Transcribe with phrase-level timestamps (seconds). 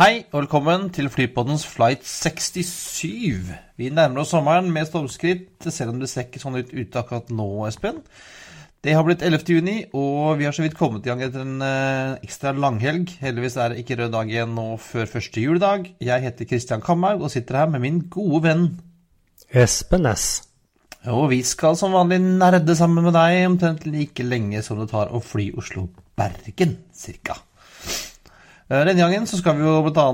[0.00, 3.50] Hei og velkommen til Flypoddens flight 67.
[3.76, 7.28] Vi nærmer oss sommeren med stormskritt, selv om det ser ikke sånn ut ute akkurat
[7.28, 7.98] nå, Espen.
[8.80, 9.44] Det har blitt 11.
[9.52, 13.12] juni, og vi har så vidt kommet i gang etter en eh, ekstra langhelg.
[13.20, 15.90] Heldigvis er det ikke rød dag igjen nå før første juledag.
[16.00, 18.66] Jeg heter Kristian Kamhaug og sitter her med min gode venn.
[19.52, 20.26] Espen S.
[21.12, 25.12] Og vi skal som vanlig nerde sammen med deg omtrent like lenge som det tar
[25.12, 27.42] å fly Oslo-Bergen, cirka.
[28.70, 30.06] Eh, Denne gangen så skal vi jo bl.a.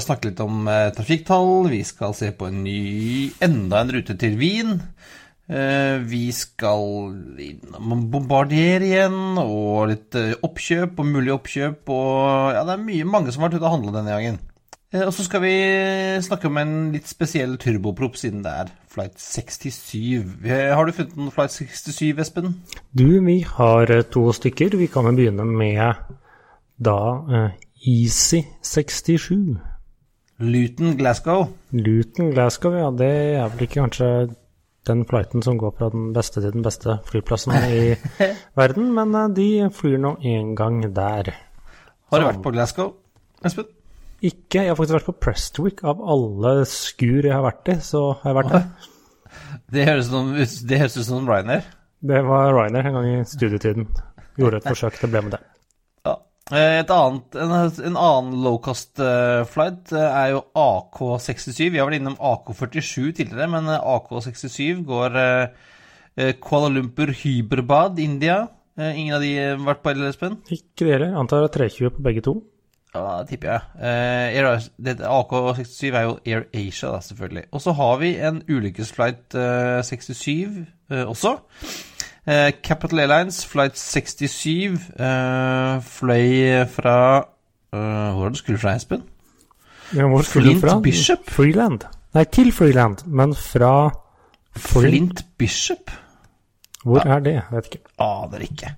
[0.00, 1.68] snakke litt om eh, trafikktall.
[1.72, 4.78] Vi skal se på en ny, enda en rute til Wien.
[5.48, 6.86] Eh, Vi skal
[7.44, 11.84] innom Bombardier igjen, og litt eh, oppkjøp og mulig oppkjøp.
[11.92, 14.40] Og ja, det er mye, mange som har vært ute og handla denne gangen.
[14.92, 15.54] Eh, Og så skal vi
[16.24, 20.48] snakke om en litt spesiell turboprop, siden det er flight 67.
[20.48, 22.54] Eh, Har du funnet noen flight 67, Espen?
[22.96, 24.80] Du, vi har eh, to stykker.
[24.80, 26.16] Vi kan jo begynne med
[26.78, 26.96] da
[27.78, 29.56] eh, Easy 67.
[30.38, 31.48] Luton Glasgow.
[31.72, 34.10] Luton Glasgow, ja, det er vel ikke kanskje
[34.88, 37.96] den flighten som går fra den beste til den beste flyplassen i
[38.60, 41.32] verden, men eh, de flyr nå en gang der.
[42.08, 42.94] Har du vært på Glasgow,
[43.44, 43.66] Espen?
[44.18, 45.82] Ikke, jeg har faktisk vært på Prestwick.
[45.86, 48.70] Av alle skur jeg har vært i, så har jeg vært der.
[49.70, 51.66] Det høres ut som Ryanair.
[52.00, 53.86] Det var Ryanair en gang i studietiden.
[54.38, 55.42] Gjorde et forsøk, det ble med det.
[56.48, 57.54] Eh, Et annet, en,
[57.90, 61.68] en annen low cost eh, flight eh, er jo AK67.
[61.74, 65.18] Vi har vært innom AK47 tidligere, men eh, AK67 går
[66.42, 68.40] Kuala Lumpur, Hyberbad, India.
[68.74, 70.40] Ingen av de har vært på, eller Espen?
[70.50, 71.12] Ikke dere.
[71.18, 72.34] Antar det er 320 på begge to.
[72.94, 73.60] Ja, det tipper jeg.
[73.84, 77.44] Eh, AK67 er jo Air Asia, da, selvfølgelig.
[77.52, 81.34] Og så har vi en ulykkesflight eh, 67 eh, også.
[82.28, 86.96] Eh, Capital Airlines flight 67 eh, fløy fra
[87.72, 89.06] eh, Hvor var det du skulle fra, Espen?
[89.96, 90.80] Ja, hvor skulle Flint du fra?
[90.84, 91.30] Bishop?
[91.32, 91.86] Freeland.
[92.14, 93.88] Nei, til Freeland, men fra
[94.56, 94.84] Flint.
[94.84, 95.90] Flint Bishop?
[96.84, 97.32] Hvor er det?
[97.32, 97.78] Jeg vet ikke.
[97.98, 98.74] Aner ikke.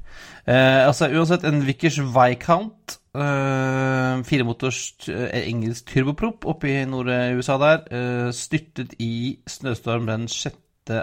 [0.47, 7.83] Eh, altså, uansett, en Vickers Viscount, eh, firemotors eh, engelsk turboprop oppe i Nord-USA der,
[7.91, 10.55] eh, styrtet i snøstorm den 6.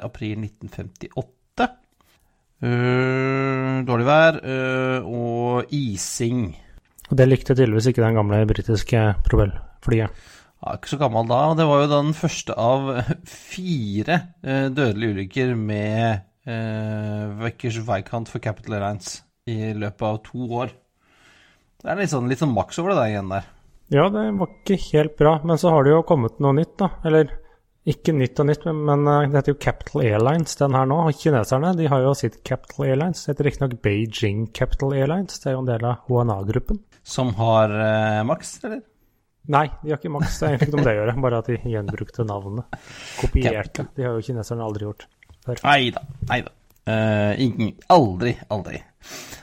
[0.01, 1.86] april 1958.
[2.57, 6.47] Eh, dårlig vær uh, og ising.
[7.07, 10.25] Og det likte tydeligvis ikke den gamle britiske Probell-flyet.
[10.57, 11.41] Ja, ikke så gammel da.
[11.59, 12.90] Det var jo den første av
[13.29, 20.50] fire uh, dødelige ulykker med uh, Vekkers Viscount for Capital Airlines i løpet av to
[20.63, 20.74] år.
[21.78, 23.51] Det er litt sånn, litt sånn maks over det der igjen der.
[23.94, 26.89] Ja, det var ikke helt bra, men så har det jo kommet noe nytt, da.
[27.07, 27.29] Eller
[27.87, 30.99] ikke nytt og nytt, men, men eh, det heter jo Capital Airlines, den her nå.
[31.07, 33.23] Og kineserne de har jo sitt Capital Airlines.
[33.23, 35.39] Det heter riktignok Beijing Capital Airlines.
[35.43, 36.81] Det er jo en del av HNA-gruppen.
[37.07, 38.83] Som har eh, maks, eller?
[39.47, 40.35] Nei, de har ikke maks.
[40.41, 42.79] Det er egentlig ikke noe med det å gjøre, bare at de gjenbrukte navnet.
[43.21, 43.87] Kopierte.
[43.95, 45.07] De har jo kineserne aldri gjort
[45.47, 45.63] før.
[45.63, 46.03] Nei da.
[46.27, 46.53] Nei da.
[46.87, 48.79] Uh, ingen, aldri, aldri.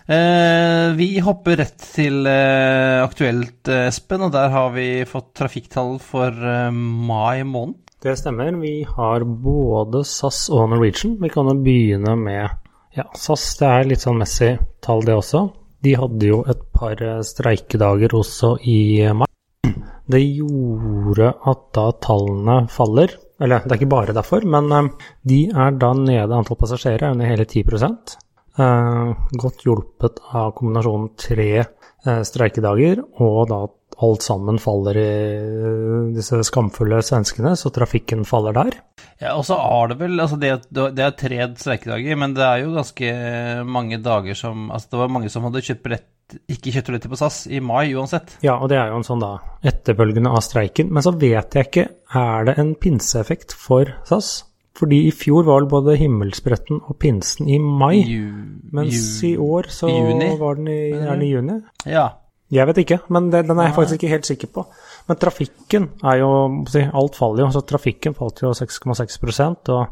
[0.05, 5.97] Uh, vi hopper rett til uh, aktuelt, eh, Espen, og der har vi fått trafikktall
[6.03, 7.81] for eh, mai måned.
[8.05, 8.53] Det stemmer.
[8.53, 11.15] Vi har både SAS og Norwegian.
[11.23, 12.51] Vi kan jo begynne med
[12.93, 13.47] ja, SAS.
[13.57, 14.51] Det er litt sånn messig
[14.85, 15.41] tall, det også.
[15.81, 18.77] De hadde jo et par eh, streikedager også i
[19.17, 19.31] mai.
[20.05, 23.15] Det gjorde at da tallene faller.
[23.41, 27.17] Eller det er ikke bare derfor, men eh, de er da nede antall passasjerer er
[27.17, 31.49] under hele 10 eh, Godt hjulpet av kombinasjonen tre
[32.05, 33.63] streikedager, og da
[34.03, 38.79] alt sammen faller i eh, disse skamfulle svenskene, så trafikken faller der.
[39.21, 42.65] Ja, og så har det vel altså det, det er tre streikedager, men det er
[42.65, 43.13] jo ganske
[43.69, 46.09] mange dager som Altså, det var mange som hadde kjøpt billett,
[46.51, 48.35] ikke kjøpt billetter på SAS i mai uansett.
[48.43, 50.91] Ja, og det er jo en sånn da etterfølgende av streiken.
[50.91, 51.87] Men så vet jeg ikke,
[52.19, 54.33] er det en pinseeffekt for SAS?
[54.75, 59.37] Fordi i fjor var vel både himmelspretten og pinsen i mai, Ju- mens ju- i
[59.39, 60.33] år så juni?
[60.41, 61.61] var den i, er den i juni.
[61.87, 62.09] Ja.
[62.53, 64.65] Jeg vet ikke, men det, den er jeg faktisk ikke helt sikker på.
[65.09, 66.31] Men trafikken er jo
[66.85, 69.87] Alt faller jo, så trafikken falt jo 6,6 og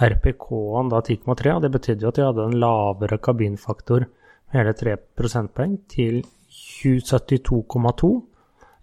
[0.00, 1.54] RPK-en da 10,3.
[1.54, 6.22] og Det betydde jo at de hadde en lavere kabinfaktor med hele 3 prosentpoeng til
[6.50, 8.10] 72,2.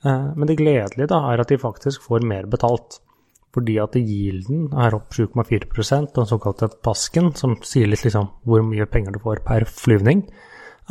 [0.06, 3.00] Eh, men det gledelige da er at de faktisk får mer betalt.
[3.56, 8.62] Fordi at yielden er opp 7,4 og den såkalte pasken, som sier litt liksom hvor
[8.62, 10.28] mye penger du får per flyvning,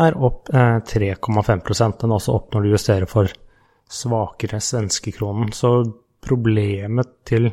[0.02, 1.62] er opp 3,5
[2.00, 3.30] Den er også opp når du justerer for
[3.88, 5.52] svakere svenskekronen.
[5.54, 5.70] Så
[6.26, 7.50] problemet til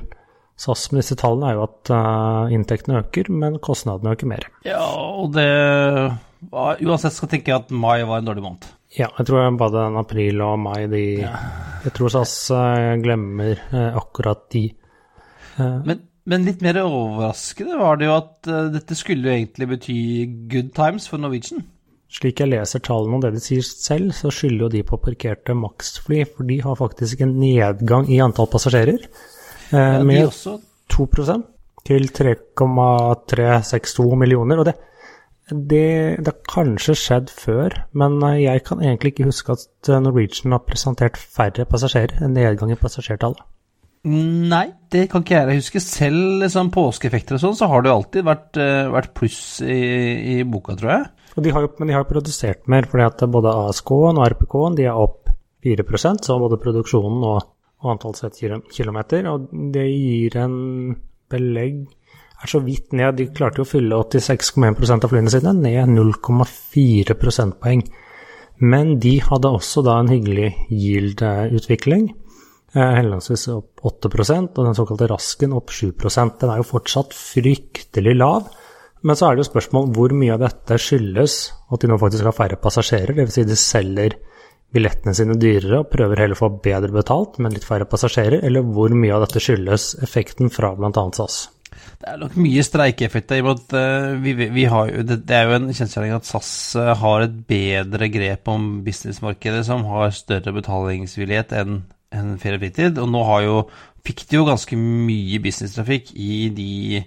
[0.60, 4.48] SAS med disse tallene er jo at uh, inntektene øker, men kostnadene øker mer.
[4.68, 5.50] Ja, og det
[6.54, 8.66] Uansett skal tenke at mai var en dårlig måned.
[8.94, 11.38] Ja, jeg tror både den april og mai de ja.
[11.86, 14.68] Jeg tror SAS uh, glemmer uh, akkurat de.
[15.58, 19.98] Men, men, litt mer overraskende var det jo at dette skulle jo egentlig bety
[20.50, 21.62] good times for Norwegian.
[22.14, 25.56] Slik jeg leser tallene og det de sier selv, så skylder jo de på parkerte
[25.58, 29.02] maksfly, for de har faktisk en nedgang i antall passasjerer.
[29.74, 30.60] Eh, med også...
[30.94, 31.42] 2%
[31.88, 34.58] til 3,362 millioner.
[34.62, 34.76] Og det,
[35.50, 40.04] det, det, har kanskje skjedd før, men eh, jeg kan egentlig ikke huske at eh,
[40.04, 43.42] Norwegian har presentert færre passasjerer, en nedgang i passasjertallet.
[44.04, 45.80] Nei, det kan ikke jeg huske.
[45.82, 48.52] Selv liksom påskeeffekter og sånn, så har det jo alltid vært,
[48.92, 49.82] vært pluss i,
[50.36, 51.06] i, boka, tror jeg.
[51.36, 54.94] De jo, men de har jo produsert mer, fordi at både ASK-en og RPK-en er
[54.94, 55.32] opp
[55.64, 57.40] 4% så både produksjonen og
[57.84, 58.40] og antall sett
[58.72, 60.56] kilometer, og det gir en
[61.32, 61.84] belegg
[62.44, 63.18] er så vidt ned.
[63.20, 67.84] De klarte jo å fylle 86,1% av flyene sine, ned 0,4 prosentpoeng.
[68.64, 72.12] Men de hadde også da en hyggelig yield-utvikling.
[72.74, 78.16] Eh, henholdsvis opp 8 og den såkalte rasken opp 7% Den er jo fortsatt fryktelig
[78.18, 78.48] lav.
[79.04, 81.38] Men så er det jo spørsmål hvor mye av dette skyldes
[81.74, 83.36] at de nå faktisk har færre passasjerer, dvs.
[83.36, 84.16] Si de selger
[84.74, 88.66] billettene sine dyrere og prøver heller å få bedre betalt, men litt færre passasjerer, eller
[88.66, 91.04] hvor mye av dette skyldes effekten fra bl.a.
[91.14, 91.44] SAS?
[92.04, 93.40] Det er nok mye streikeeffekter.
[93.40, 93.74] i og
[94.74, 99.64] har det, er jo en kjensgjerning at SAS uh, har et bedre grep om businessmarkedet,
[99.68, 101.82] som har større betalingsvillighet enn
[102.14, 103.00] en Ferie Fritid.
[103.02, 103.58] Og nå har jo,
[104.06, 107.04] fikk de jo ganske mye businesstrafikk i de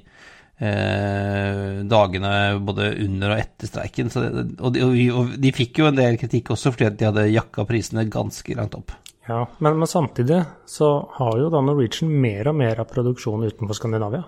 [0.59, 2.33] eh, dagene
[2.65, 4.13] både under og etter streiken.
[4.13, 7.67] Det, og, de, og, de, fikk jo en del kritikk også fordi de hadde jakka
[7.69, 8.95] prisene ganske langt opp.
[9.27, 13.79] Ja, men, men, samtidig så har jo da Norwegian mer og mer av produksjonen utenfor
[13.79, 14.23] Skandinavia.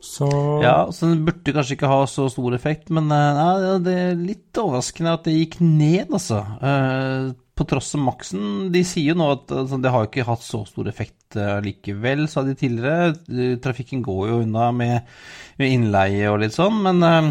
[0.00, 0.26] Så
[0.62, 4.16] Ja, så den burde kanskje ikke ha så stor effekt, men eh, nei, det er
[4.16, 6.40] litt overraskende at det gikk ned, altså.
[6.62, 8.70] Eh, på tross av maksen.
[8.72, 12.26] De sier jo nå at altså, det har ikke hatt så stor effekt uh, likevel,
[12.30, 13.14] sa de tidligere.
[13.62, 15.08] Trafikken går jo unna med,
[15.60, 17.30] med innleie og litt sånn, men uh,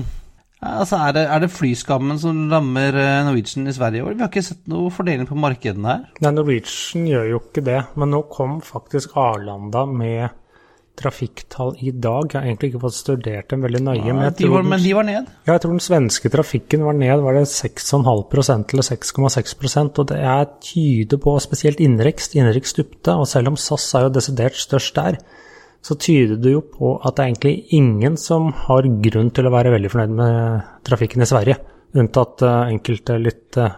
[0.62, 4.06] altså, er, det, er det flyskammen som rammer uh, Norwegian i Sverige?
[4.06, 6.06] Vi har ikke sett noe fordeling på markedene her.
[6.22, 10.30] Nei, Norwegian gjør jo ikke det, men nå kom faktisk Arlanda med
[11.00, 12.28] trafikktall i dag.
[12.30, 14.04] Jeg har egentlig ikke fått studert dem veldig nøye.
[14.04, 15.32] Ja, men, de var, men, de var, ned?
[15.48, 20.20] Ja, jeg tror den svenske trafikken var ned var det 6,5% eller 6,6% og det
[20.20, 25.00] er tyder på, spesielt innenriks, innenriks stupte, og selv om SAS er jo desidert størst
[25.00, 25.20] der,
[25.86, 29.54] så tyder det jo på at det er egentlig ingen som har grunn til å
[29.54, 31.60] være veldig fornøyd med trafikken i Sverige,
[31.96, 33.72] unntatt uh, enkelte litt uh,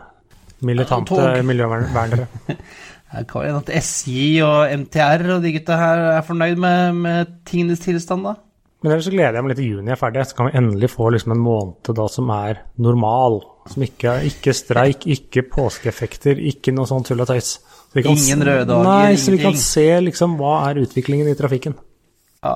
[0.66, 2.28] militante ja, miljøvernere.
[3.12, 7.34] Her kan hende at SJ og MTR og de gutta her er fornøyd med, med
[7.48, 8.38] tingenes tilstand, da.
[8.82, 10.90] Men ellers så gleder jeg meg litt til juni er ferdig, så kan vi endelig
[10.90, 13.42] få liksom en måned da som er normal.
[13.70, 17.60] Som ikke er ikke streik, ikke påskeeffekter, ikke noe sånt tull og tøys.
[18.00, 19.22] Ingen røde dager, Nei, ingenting.
[19.22, 21.76] så vi kan se liksom hva er utviklingen i trafikken.
[22.42, 22.56] Ja.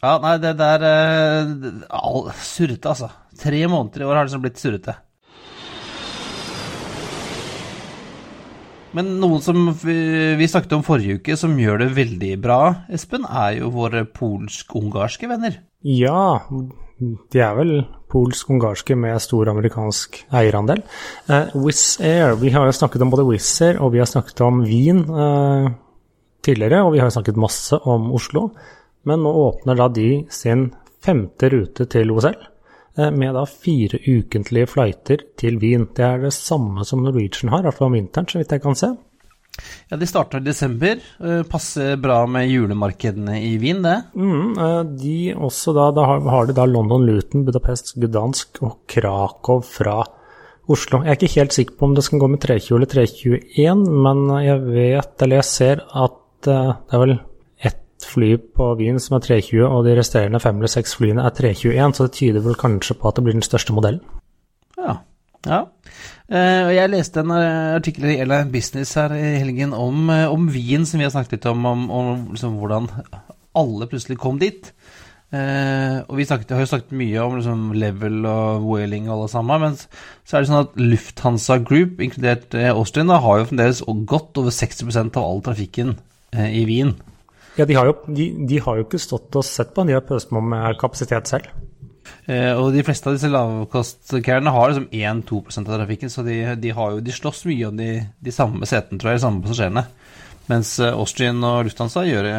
[0.00, 3.12] ja nei, det der uh, Surrete, altså.
[3.42, 4.96] Tre måneder i år har det liksom blitt surrete.
[8.96, 12.60] Men noen som vi snakket om forrige uke, som gjør det veldig bra,
[12.92, 15.56] Espen, er jo våre polsk-ungarske venner.
[15.80, 16.42] Ja,
[17.00, 17.72] de er vel
[18.12, 20.84] polsk-ungarske med stor amerikansk eierandel.
[21.30, 24.44] Uh, Wizz Air, vi har jo snakket om både Wizz Air og vi har snakket
[24.44, 25.72] om Wien uh,
[26.44, 28.50] tidligere, og vi har jo snakket masse om Oslo.
[29.08, 30.68] Men nå åpner da de sin
[31.02, 32.36] femte rute til OSL.
[32.98, 35.88] Eh, med da fire ukentlige flighter til Wien.
[35.96, 38.64] Det er det samme som Norwegian har, i hvert fall om vinteren, så vidt jeg
[38.64, 38.92] kan se.
[39.90, 41.00] Ja, De starter i desember.
[41.20, 43.98] Eh, passer bra med julemarkedene i Wien, det?
[44.14, 49.62] Mm, eh, de også da, da har de da London Luton, Budapest, Gdansk og Krakow
[49.64, 50.02] fra
[50.68, 51.02] Oslo.
[51.02, 54.24] Jeg er ikke helt sikker på om det skal gå med 320 eller 321, men
[54.44, 56.58] jeg vet, eller jeg ser at det
[56.92, 57.18] er vel
[58.12, 61.96] fly på Wien som er 320, og de resterende fem eller seks flyene er 321,
[61.96, 64.02] så det tyder vel kanskje på at det blir den største modellen.
[64.78, 64.98] Ja.
[65.48, 65.60] ja.
[66.32, 70.48] Uh, jeg leste en eh, artikkel i Airline Business her i helgen om, uh, om
[70.54, 72.88] Wien, som vi har snakket litt om, om, om liksom, hvordan
[73.58, 74.72] alle plutselig kom dit.
[75.32, 79.28] Uh, og vi snakket, har jo snakket mye om liksom, level og whaling og alle
[79.32, 79.78] sammen, men
[80.28, 84.52] så er det sånn at Lufthansa Group, inkludert eh, Austrian, har jo fremdeles godt over
[84.52, 85.94] 60% av all trafikken
[86.36, 86.92] uh, i Wien.
[87.58, 90.04] Ja, de har, jo, de, de har, jo, ikke stått og sett på, de har
[90.08, 91.50] pøst på med kapasitet selv.
[92.26, 96.72] Eh, og de fleste av disse lavkostcarene har liksom 1-2% av trafikken, så de, de,
[96.74, 97.90] har jo, de slåss mye om de,
[98.22, 99.86] de samme setene, tror jeg, de samme passasjerene.
[100.50, 102.36] Mens eh, Austrian og Lufthansa gjør det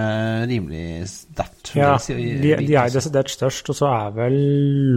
[0.52, 1.76] rimelig sterkt.
[1.78, 4.40] Ja, de, de er desidert størst, og så er vel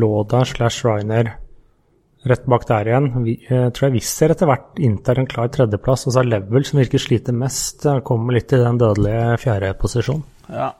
[0.00, 1.37] Låda slash Ryanair
[2.30, 3.11] rett bak der igjen.
[3.25, 6.64] Vi, jeg tror jeg Wizz etter hvert inntar en klar tredjeplass, og så er Level,
[6.66, 10.26] som virker sliter mest, kommer litt i den dødelige fjerdeposisjonen.
[10.50, 10.73] Ja.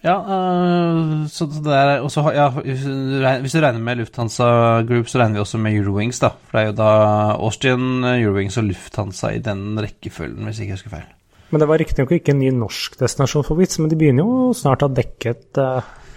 [0.00, 4.44] Ja, øh, så det er også, ja, Hvis du regner med Lufthansa
[4.88, 6.30] Group, så regner vi også med Eurowings, da.
[6.48, 6.92] For det er jo da
[7.36, 11.10] Austrian, Eurowings og Lufthansa i den rekkefølgen, hvis jeg ikke husker feil.
[11.50, 14.54] Men det var riktignok ikke en ny norsk destinasjon for vits, men de begynner jo
[14.56, 15.60] snart å ha dekket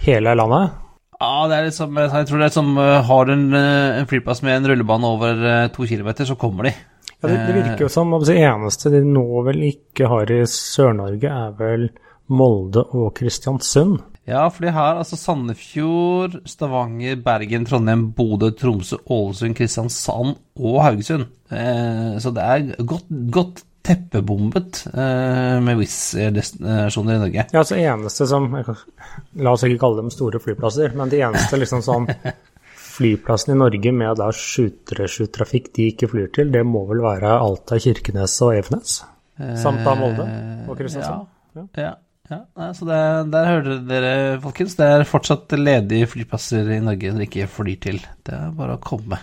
[0.06, 0.80] hele landet.
[1.20, 4.08] Ja, det er liksom, jeg tror det er som uh, Har du en, uh, en,
[4.10, 5.44] flyplass med en rullebane over
[5.74, 6.74] to kilometer, så kommer de.
[7.20, 11.30] Ja, det, det virker jo som det eneste de nå vel ikke har i Sør-Norge,
[11.30, 11.86] er vel
[12.32, 14.02] Molde og Kristiansund.
[14.24, 21.26] Ja, for de har altså Sandefjord, Stavanger, Bergen, Trondheim, Bodø, Tromsø, Ålesund, Kristiansand og Haugesund.
[21.52, 27.44] Eh, så det er godt, godt teppebombet eh, med Wizz-destinasjoner i Norge.
[27.52, 31.82] Ja, altså eneste som La oss ikke kalle dem store flyplasser, men de eneste liksom
[31.84, 32.08] sånn
[32.94, 37.78] flyplassene i Norge med da 737-trafikk de ikke flyr til, det må vel være Alta,
[37.82, 39.02] Kirkenes og Evenes?
[39.58, 40.24] Samt da Molde
[40.70, 41.28] og Kristiansand?
[41.58, 41.66] Ja.
[41.82, 41.92] ja.
[42.30, 42.40] ja.
[42.46, 42.98] ja så det,
[43.34, 44.12] der hører dere,
[44.44, 44.78] folkens.
[44.78, 47.98] Det er fortsatt ledige flyplasser i Norge dere ikke flyr til.
[48.24, 49.18] Det er bare å komme.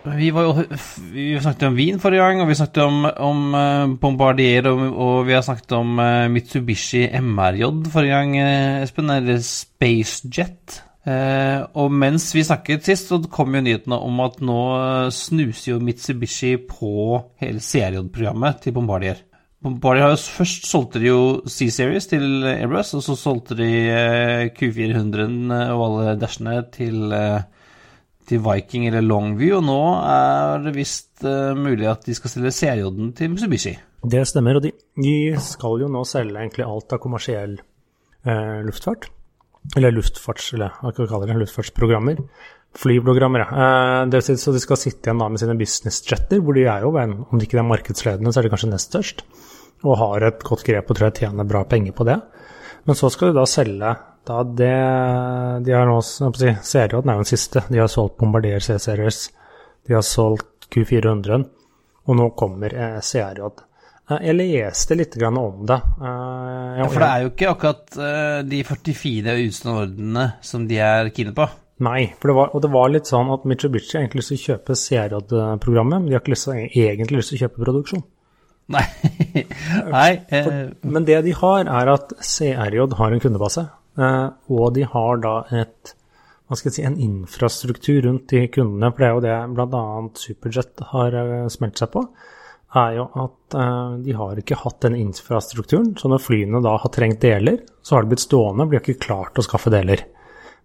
[0.00, 0.52] Vi, jo,
[1.12, 5.16] vi snakket om vin forrige gang, og vi snakket om, om uh, Bombardier, og, og,
[5.28, 10.80] vi har snakket om uh, Mitsubishi MRJ forrige gang, uh, Espen, eller SpaceJet.
[11.00, 14.60] Eh, og mens vi snakket sist, så kom jo nyhetene om at nå
[15.16, 19.22] snuser jo Mitsubishi på hele CRJ-programmet til Bombardier.
[19.64, 23.70] Bombardier har jo Først solgte de jo C-Series til Airbus, og så solgte de
[24.58, 25.24] Q400
[25.72, 27.40] og alle dashene til uh,
[28.30, 32.52] til Viking eller Longview, og nå er det visst uh, mulig at de skal stille
[32.54, 33.74] CJ-en til Mitsubishi.
[34.00, 39.10] Det stemmer, og de, de, skal jo nå selge egentlig alt av kommersiell eh, luftfart.
[39.76, 42.22] Eller luftfarts, eller hva skal vi kalle det, luftfartsprogrammer.
[42.80, 43.50] Flyprogrammer, ja.
[43.50, 46.64] Eh, det vil si, så de skal sitte igjen da med sine businessjetter, hvor de
[46.64, 49.24] er jo, om de ikke er markedsledende, så er de kanskje nest størst.
[49.84, 52.16] Og har et godt grep og tror jeg tjener bra penger på det.
[52.88, 53.92] Men så skal de da selge
[54.28, 54.74] da det,
[55.64, 57.64] de har nå, si, Serien er jo den siste.
[57.70, 59.24] De har solgt Bombardier C-Series.
[59.88, 61.48] De har solgt Q400.
[62.10, 63.48] Og nå kommer eh, CRJ.
[64.10, 65.80] Eh, jeg leste litt om det.
[66.02, 71.10] Eh, ja, for det er jo ikke akkurat eh, de 44 utstående som de er
[71.16, 71.48] kine på?
[71.80, 74.46] Nei, det var, og det var litt sånn at Mitsubishi har egentlig lyst til å
[74.50, 78.02] kjøpe CRJ-programmet, men de har ikke lyst, egentlig lyst til å kjøpe produksjon.
[78.70, 78.82] Nei.
[79.96, 80.10] Nei.
[80.28, 80.58] For,
[80.92, 83.64] men det de har, er at CRJ har en kundebase.
[83.98, 85.94] Eh, og de har da et,
[86.46, 88.92] hva skal jeg si, en infrastruktur rundt de kundene.
[88.92, 89.86] For det er jo det bl.a.
[90.20, 92.04] Superjet har eh, smelt seg på.
[92.80, 95.96] er jo at uh, de har ikke hatt den infrastrukturen.
[95.98, 99.38] Så når flyene da har trengt deler, så har de blitt stående, blir ikke klart
[99.38, 100.04] å skaffe deler.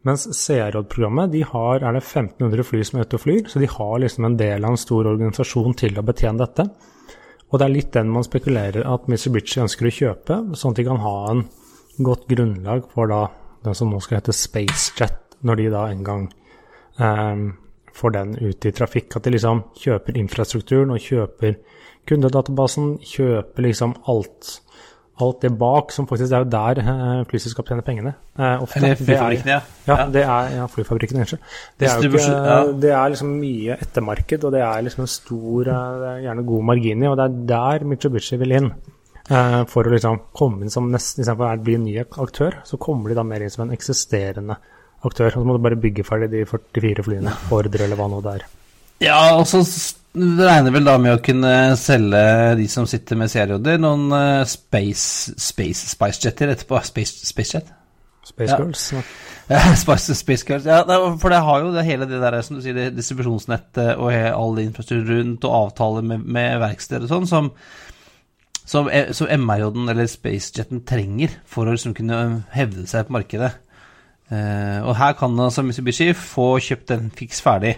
[0.05, 3.69] Mens CR-råd-programmet de har, er det 1500 fly som er ute og flyr, så de
[3.73, 6.67] har liksom en del av en stor organisasjon til å betjene dette.
[7.49, 10.85] Og det er litt den man spekulerer at Mitsubishi ønsker å kjøpe, sånn at de
[10.85, 11.41] kan ha en
[12.03, 13.27] godt grunnlag for da
[13.65, 16.27] den som nå skal hete SpaceJet, når de da en gang
[16.99, 17.47] um,
[17.95, 19.15] får den ut i trafikk.
[19.17, 21.57] At de liksom kjøper infrastrukturen og kjøper
[22.09, 24.59] kundedatabasen, kjøper liksom alt.
[25.23, 28.11] Alt det bak, som faktisk er jo der uh, flyselskap tjener pengene.
[28.35, 28.81] Uh, ofte.
[28.81, 29.61] Eller flyfabrikkene, ja.
[29.87, 31.45] Ja, det er, ja flyfabrikkene, unnskyld.
[31.79, 36.09] Det er ikke, det er liksom mye ettermarked, og det er liksom en stor, uh,
[36.25, 38.69] gjerne god margin i, og det er der Mitsubishi vil inn.
[39.25, 42.77] Eh, for å liksom komme inn som nesten istedenfor å bli en ny aktør, så
[42.81, 44.57] kommer de da mer inn som en eksisterende
[45.05, 45.31] aktør.
[45.31, 48.35] Og så må du bare bygge ferdig de 44 flyene, ordre eller hva nå det
[48.39, 48.47] er.
[49.03, 49.63] Ja, og så
[50.15, 52.21] regner vel da med å kunne selge
[52.61, 56.79] de som sitter med serieodder, noen uh, space, space jetter etterpå.
[56.85, 57.25] Space?
[57.25, 58.59] Space ja.
[58.61, 58.91] Girls.
[58.93, 59.01] Ja,
[59.45, 60.65] Ja, Space Girls.
[60.65, 60.79] Ja,
[61.21, 65.11] for det har jo det hele det der som du sier, distribusjonsnettet og all infrastruktur
[65.11, 67.51] rundt og avtaler med, med verksteder og sånn, som
[68.65, 72.21] som, e, som MRJ-en eller SpaceJeten trenger for å liksom kunne
[72.55, 73.53] hevde seg på markedet.
[74.33, 77.75] Eh, og her kan altså Mitsubishi få kjøpt den fiks ferdig.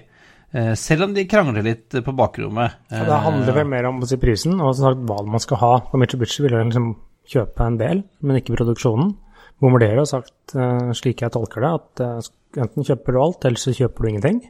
[0.55, 2.79] Eh, selv om de krangler litt på bakrommet.
[2.91, 5.73] Eh, det handler vel mer om prisen og sagt hva man skal ha.
[5.91, 6.93] På Mitsubishi vil liksom
[7.27, 9.15] kjøpe en del, men ikke produksjonen.
[9.59, 13.57] Bombardier har sagt, eh, slik jeg tolker det, at eh, enten kjøper du alt, eller
[13.59, 14.41] så kjøper du ingenting.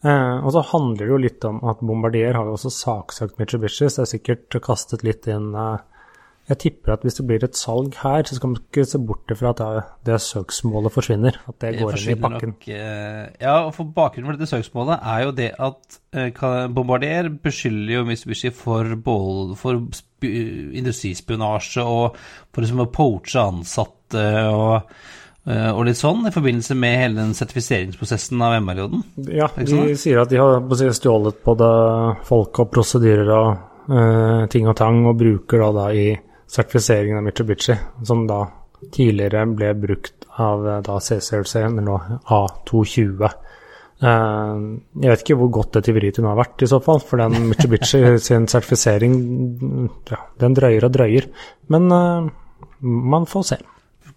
[0.00, 3.84] Eh, og så handler det jo litt om at Bombardier har jo også saksøkt Mitsubishi,
[3.84, 5.82] så det er sikkert kastet litt inn eh,
[6.48, 9.34] Jeg tipper at hvis det blir et salg her, så skal man ikke se bort
[9.36, 11.36] fra at det, det søksmålet forsvinner.
[11.52, 12.56] At det går inn i pakken.
[12.56, 17.28] Nok, eh, ja, og for bakgrunnen for dette søksmålet er jo det at eh, Bombardier
[17.44, 19.84] beskylder jo Mitsubishi for, både, for
[20.24, 22.16] industrispionasje og
[22.48, 24.88] for liksom å poache ansatte og
[25.48, 29.02] og litt sånn, i forbindelse med hele den sertifiseringsprosessen av MR-joden.
[29.32, 31.70] Ja, de sier at de har stjålet både
[32.28, 33.48] folk og prosedyrer og
[33.90, 36.08] uh, ting og tang, og bruker da, da i
[36.50, 38.44] sertifiseringen av Mitsubishi, som da
[38.94, 41.96] tidligere ble brukt av eh, da CCLC, eller nå
[42.32, 43.26] A220.
[44.00, 47.50] Uh, jeg vet ikke hvor godt det tyveriet har vært, i så fall, for den
[47.50, 49.18] Mitsubishi sin sertifisering
[50.10, 51.28] ja, den drøyer og drøyer.
[51.72, 52.30] Men uh,
[52.80, 53.60] man får se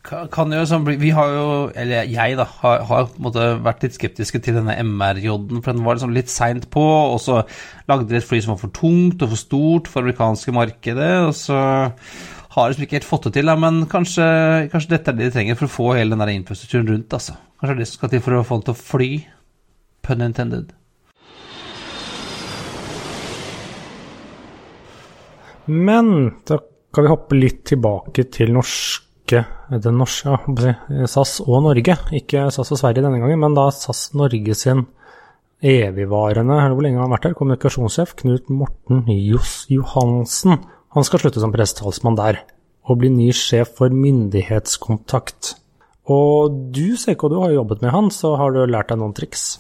[0.04, 1.46] kan jo sånn Vi har jo,
[1.80, 5.72] eller jeg, da, har, har på en måte vært litt skeptiske til denne MR-J-en, for
[5.72, 7.40] den var liksom litt seint på, og så
[7.88, 11.32] lagde de et fly som var for tungt og for stort for amerikanske markedet, og
[11.38, 11.62] så
[12.54, 14.26] har liksom ikke helt fått det til, da, men kanskje,
[14.74, 17.38] kanskje, dette er det de trenger for å få hele den der infrastrukturen rundt, altså.
[17.62, 19.10] Kanskje det skal til for å få den til å fly,
[20.04, 20.76] pun intended.
[25.72, 26.60] Men da
[26.94, 32.74] kan vi hoppe litt tilbake til norsk norske, den norske SAS og Norge, ikke SAS
[32.74, 34.86] og Sverige denne gangen, men da SAS Norge sin
[35.64, 40.60] evigvarende, hvor lenge har han vært her, kommunikasjonssjef Knut Morten Johs Johansen.
[40.94, 42.42] Han skal slutte som pressetalsmann der,
[42.84, 45.56] og bli ny sjef for myndighetskontakt.
[46.12, 49.16] Og du, CK, du har jo jobbet med han, så har du lært deg noen
[49.16, 49.54] triks?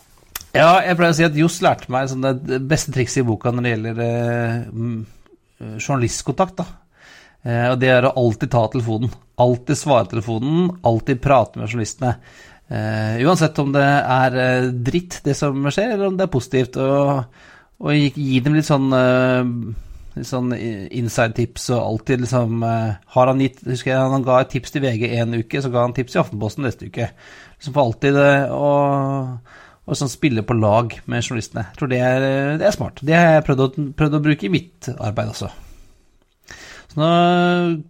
[0.53, 3.49] Ja, jeg pleier å si at Johs lærte meg sånn det beste trikset i boka
[3.49, 4.57] når det gjelder eh,
[5.79, 6.59] journalistkontakt.
[6.59, 6.82] da.
[7.43, 9.13] Eh, og det er å alltid ta telefonen.
[9.43, 12.17] Alltid svare telefonen, alltid prate med journalistene.
[12.73, 16.77] Uh, uansett om det er uh, dritt, det som skjer, eller om det er positivt.
[16.81, 17.41] Og,
[17.83, 18.87] og gi, gi, dem litt sånn,
[20.15, 24.73] litt sånn inside-tips, og alltid liksom Har han gitt Husker jeg han ga et tips
[24.73, 27.09] til VG en uke, så ga han tips i Aftenposten neste uke.
[27.57, 28.21] Liksom for alltid
[28.55, 28.71] å
[29.99, 31.67] sånn spille på lag med journalistene.
[31.73, 32.29] Jeg tror det er,
[32.61, 33.03] det er smart.
[33.03, 35.51] Det har jeg prøvd å, prøvd å bruke i mitt arbeid også.
[36.93, 37.09] Så nå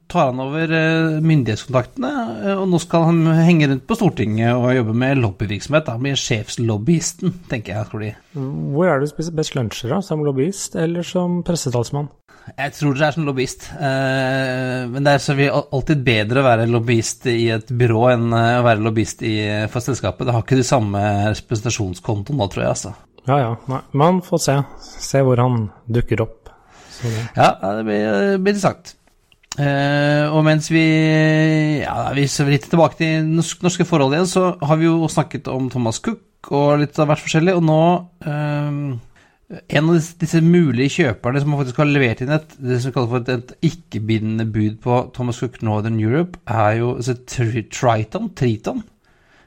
[0.07, 2.11] tar han over eh, myndighetskontaktene,
[2.45, 5.89] eh, og nå skal han henge rundt på Stortinget og jobbe med lobbyvirksomhet.
[5.91, 7.89] Han blir sjefslobbyisten, tenker jeg.
[7.91, 8.11] Tror de.
[8.37, 9.99] Hvor er det du spiser best lunsjer, da?
[10.05, 12.07] Som lobbyist eller som pressetalsmann?
[12.55, 13.69] Jeg tror det er som lobbyist.
[13.75, 18.63] Eh, men det er så alltid bedre å være lobbyist i et byrå enn å
[18.63, 19.25] være lobbyist
[19.73, 20.29] for selskapet.
[20.29, 22.77] Det har ikke de samme representasjonskontoen nå, tror jeg.
[22.77, 22.95] altså.
[23.27, 24.55] Ja ja, Nei, man får se.
[24.83, 26.42] Se hvor han dukker opp.
[27.38, 28.95] Ja, det blir, blir sagt.
[29.53, 30.82] Uh, og mens vi
[31.84, 35.67] ja, vi litt tilbake til norsk, norske forhold igjen, så har vi jo snakket om
[35.69, 37.82] Thomas Cook og litt av hvert forskjellig, og nå
[38.25, 38.95] uh,
[39.69, 43.12] En av disse, disse, mulige kjøperne som faktisk har levert inn et det som kalles
[43.12, 48.82] for et, et ikke-bindende bud på Thomas Cook Northern Europe, er jo altså, Triton, Triton.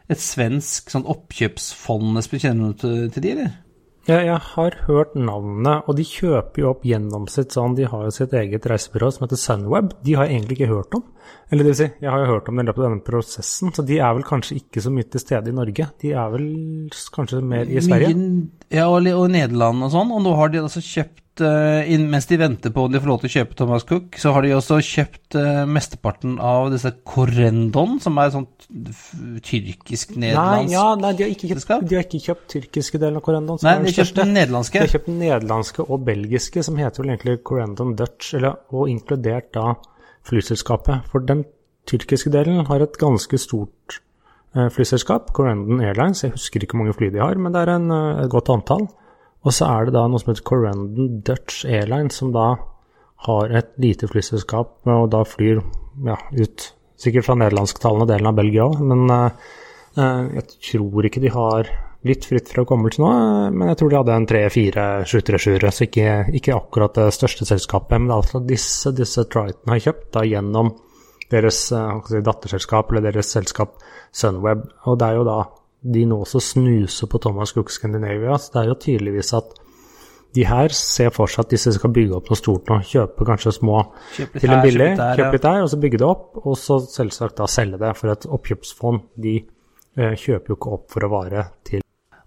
[0.06, 2.20] Et svensk sånn oppkjøpsfond.
[2.36, 3.56] Kjenner du til, til de, eller?
[4.06, 8.04] Ja, jeg har hørt navnet, og de kjøper jo opp gjennom sitt sånn De har
[8.06, 9.96] jo sitt eget reisebyrå som heter Sunweb.
[10.06, 11.02] De har jeg egentlig ikke hørt om.
[11.50, 13.74] Eller det vil si, jeg har jo hørt om det i løpet av denne prosessen,
[13.74, 15.88] så de er vel kanskje ikke så mye til stede i Norge.
[16.02, 16.46] De er vel
[17.16, 18.14] kanskje mer i Sverige?
[18.70, 20.14] ja, og, og Nederland og sånn.
[20.14, 23.18] Og nå har de altså kjøpt uh, mens de venter på om de får lov
[23.22, 27.98] til å kjøpe Thomas Cook, så har de også kjøpt uh, mesteparten av disse Corendon,
[28.02, 28.66] som er et sånt
[29.46, 33.26] tyrkisk-nederlandsk Nei, ja, nei de, har ikke kjøpt, de har ikke kjøpt tyrkiske delen av
[33.26, 33.60] Corendon.
[33.66, 34.78] Nei, de har kjøpt den nederlandske.
[34.78, 38.90] De har kjøpt den nederlandske og belgiske, som heter vel egentlig Corendon Dutch, eller, og
[38.92, 39.72] inkludert da
[40.26, 41.06] flyselskapet.
[41.12, 41.46] For den
[41.86, 44.00] tyrkiske delen har et ganske stort
[44.56, 46.24] uh, flyselskap, Corendon Airlines.
[46.26, 47.90] Jeg husker ikke hvor mange fly de har, men det er en,
[48.26, 48.88] et godt antall.
[49.46, 52.56] Og så er det da noe som heter Corendon Dutch Airlines, som da
[53.26, 55.62] har et lite flyselskap og da flyr
[56.04, 59.30] ja, ut sikkert fra nederlandsktalende delen av Belgia òg, men uh,
[59.96, 61.70] jeg tror ikke de har
[62.06, 63.10] litt fritt fra hukommelse nå,
[63.54, 67.96] men jeg tror de hadde en tre-fire 737-ere, så ikke, ikke, akkurat det største selskapet.
[67.98, 70.70] Men det er altså disse, disse Triton har kjøpt da gjennom
[71.32, 73.80] deres si, datterselskap eller deres selskap
[74.14, 74.62] Sunweb.
[74.86, 75.40] Og det er jo da
[75.82, 78.38] de nå også snuser på Thomas Cook Scandinavia.
[78.40, 79.54] Så det er jo tydeligvis at
[80.36, 82.80] de her ser for seg at disse skal bygge opp noe stort nå.
[82.84, 83.80] Kjøpe kanskje små
[84.16, 86.28] til en billig, kjøpe litt der, og så bygge det opp.
[86.44, 89.10] Og så selvsagt da selge det for et oppkjøpsfond.
[89.26, 91.84] De eh, kjøper jo ikke opp for å vare til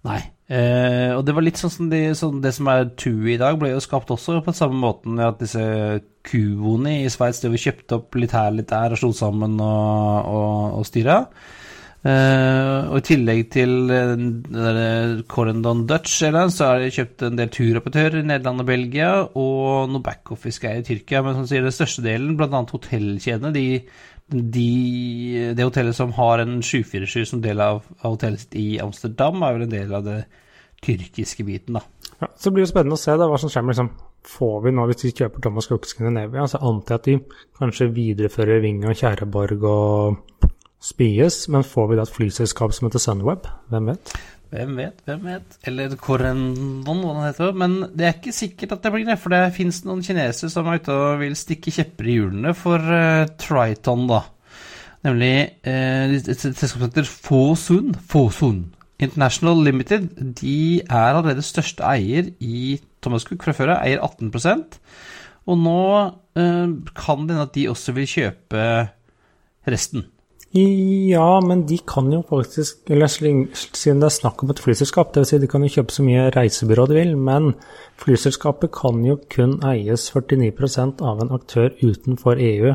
[0.07, 0.21] Nei.
[0.49, 3.57] Eh, og det var litt sånn som de, sånn det som er TUI i dag,
[3.59, 5.62] ble jo skapt også på samme måten at disse
[6.25, 10.88] kuoene i Sveits kjøpte opp litt her, litt der, og slo sammen og, og, og
[10.88, 11.19] styra.
[11.99, 17.51] Eh, og i tillegg til uh, Corendon Dutch Airlines, så har de kjøpt en del
[17.51, 21.23] turoperatører i Nederland og Belgia, og noe backoffice-greier i Tyrkia.
[21.25, 22.63] Men som sier den største delen, bl.a.
[22.71, 23.67] hotellkjedene, de
[24.29, 29.41] de, det hotellet som har en 747 som del av, av, hotellet sitt i Amsterdam,
[29.41, 30.19] er vel en del av det
[30.85, 31.81] tyrkiske biten, da.
[32.19, 33.91] Ja, så blir det spennende å se da, hva som skjer liksom,
[34.29, 37.85] Får vi nå, hvis vi kjøper Thomas Cook Scandinavia, så antar jeg at de kanskje
[37.95, 40.38] viderefører Ving og Kjæreborg og
[40.79, 43.47] Spies, men får vi da et flyselskap som heter Sunweb?
[43.71, 44.13] Hvem vet?
[44.49, 45.57] Hvem vet, hvem vet.
[45.69, 47.51] Eller Corendon, hva det heter.
[47.61, 50.69] Men det er ikke sikkert at det blir det, for det fins noen kinesere som
[50.69, 54.23] er ute og vil stikke kjepper i hjulene for uh, Triton, da.
[55.05, 55.33] Nemlig
[55.67, 57.93] uh, et selskap som heter Fosun.
[58.09, 58.63] Fosun.
[58.99, 60.09] International Limited
[60.41, 64.31] de er allerede største eier i Thomas Cook fra før av, eier 18
[65.45, 68.63] Og nå uh, kan det hende at de også vil kjøpe
[69.69, 70.09] resten.
[70.49, 75.29] Ja, men de kan jo faktisk eller Siden det er snakk om et flyselskap, dvs.
[75.29, 77.51] Si de kan jo kjøpe så mye reisebyrå de vil, men
[78.01, 82.73] flyselskapet kan jo kun eies 49% av en aktør utenfor EU.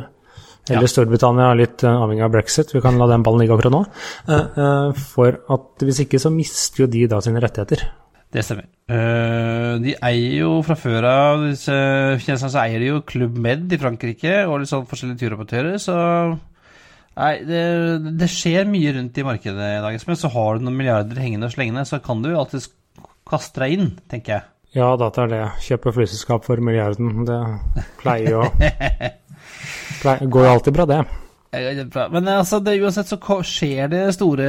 [0.70, 0.92] Eller ja.
[0.94, 3.82] Storbritannia, litt uh, avhengig av brexit, vi kan la den ballen ligge akkurat nå.
[4.30, 7.84] Uh, uh, for at hvis ikke så mister jo de da sine rettigheter.
[8.34, 8.64] Det stemmer.
[9.78, 11.76] de eier jo fra før av disse
[12.40, 15.94] så eier de jo Club Med i Frankrike og litt sånn forskjellige turoperatører, så
[17.14, 17.62] Nei, det,
[18.18, 19.98] det, skjer mye rundt i markedet i dag.
[20.09, 22.66] Men så har du noen milliarder hengende og slengende, så kan du alltid
[23.29, 24.48] kaste deg inn, tenker jeg.
[24.74, 25.42] Ja, dette er det.
[25.62, 27.22] Kjøpe flyselskap for milliarden.
[27.29, 27.40] Det
[28.00, 28.48] pleier jo
[30.03, 31.05] pleier, Går jo alltid bra, det.
[31.55, 34.48] Men altså, det, uansett så skjer det store,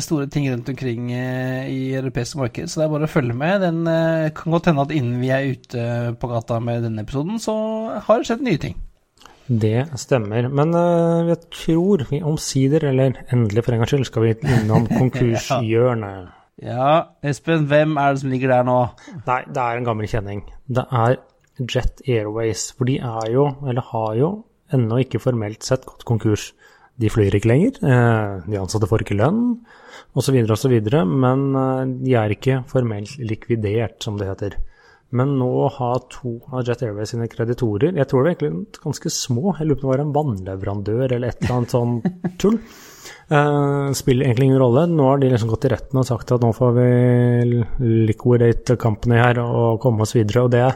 [0.00, 3.60] store, ting rundt omkring eh, i europeiske marked, så det er bare å følge med.
[3.60, 7.36] Den eh, kan godt hende at innen vi er ute på gata med denne episoden,
[7.42, 7.56] så
[8.06, 8.78] har det skjedd nye ting.
[9.46, 10.48] Det stemmer.
[10.50, 14.88] Men uh, jeg tror vi omsider, eller endelig for en gangs skyld, skal vi innom
[14.98, 16.34] konkurshjørnet.
[16.62, 16.90] ja.
[17.22, 18.78] Espen, hvem er det som ligger der nå?
[19.26, 20.44] Nei, det er en gammel kjenning.
[20.66, 21.18] Det er
[21.62, 22.72] Jet Airways.
[22.76, 24.30] For de er jo, eller har jo,
[24.74, 26.50] ennå ikke formelt sett gått konkurs.
[26.96, 29.58] De flyr ikke lenger, uh, de ansatte får ikke lønn,
[30.16, 30.78] osv., osv.,
[31.12, 34.56] men uh, de er ikke formelt likvidert, som det heter.
[35.14, 39.12] Men nå har to av Jet Airways sine kreditorer Jeg tror det er egentlig ganske
[39.14, 39.54] små.
[39.54, 41.94] Jeg lurer på om det var en vannleverandør eller et eller annet sånn
[42.42, 42.58] tull.
[43.30, 44.86] Uh, spiller egentlig ingen rolle.
[44.90, 46.90] Nå har de liksom gått i retten og sagt at nå får vi
[48.10, 50.46] liquidate company her og komme oss videre.
[50.46, 50.66] Og det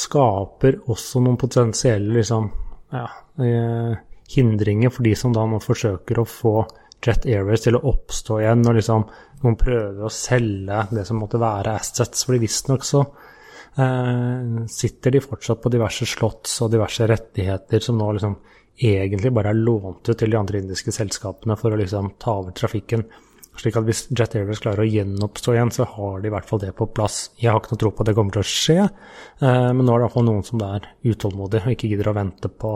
[0.00, 2.50] skaper også noen potensielle liksom,
[2.94, 3.94] ja, uh,
[4.34, 6.54] hindringer for de som da nå forsøker å få
[7.00, 9.06] Jet Airways til å oppstå igjen, og liksom
[9.40, 12.26] noen prøver å selge det som måtte være assets.
[12.26, 13.06] For visstnok så
[14.70, 18.34] sitter de fortsatt på diverse slotts og diverse rettigheter som nå liksom
[18.80, 22.54] egentlig bare er lånt ut til de andre indiske selskapene for å liksom ta over
[22.56, 23.04] trafikken.
[23.60, 26.62] Slik at hvis Jet Airways klarer å gjenoppstå igjen, så har de i hvert fall
[26.62, 27.18] det på plass.
[27.40, 29.92] Jeg har ikke noe tro på at det kommer til å skje, eh, men nå
[29.92, 32.74] er det i hvert fall noen som er utålmodige og ikke gidder å vente på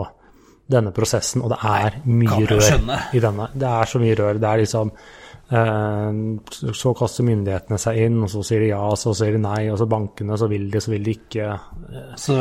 [0.75, 1.41] denne prosessen.
[1.45, 2.65] Og det er mye rør
[3.15, 3.49] i denne.
[3.55, 4.41] Det er så mye rør.
[4.41, 9.11] Det er liksom Eh, så kaster myndighetene seg inn, og så sier de ja, så
[9.13, 11.49] sier de nei, og så bankene, så vil de, så vil de ikke.
[12.17, 12.37] Så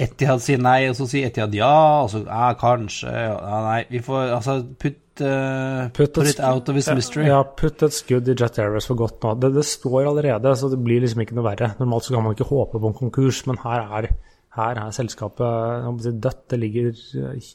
[0.00, 1.74] Etihad sier nei, og så sier Etihad ja,
[2.06, 6.70] og så ja, kanskje ja, Nei, vi får altså put, uh, put, put it out
[6.72, 7.26] of his mystery.
[7.28, 9.34] Ja, put et skudd i Jet Airways for godt nå.
[9.42, 11.74] Det, det, står allerede, så det blir liksom ikke noe verre.
[11.82, 14.08] Normalt så kan man ikke håpe på en konkurs, men her er,
[14.56, 16.46] her er selskapet dødt.
[16.48, 17.04] Det ligger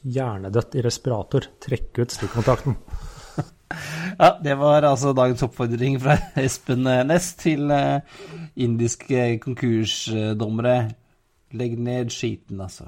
[0.06, 1.50] hjernedødt i respirator.
[1.66, 2.78] Trekk ut stikkontakten.
[4.18, 8.00] Ja, det var altså dagens oppfordring fra Espen Næss til uh,
[8.56, 10.90] indiske konkursdommere.
[11.54, 12.84] Legg ned skiten, altså.